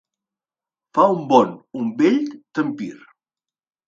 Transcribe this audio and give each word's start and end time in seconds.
Fa 0.97 1.03
un 1.17 1.27
bon, 1.31 1.51
un 1.81 1.91
bell, 1.99 2.17
tempir. 2.61 2.89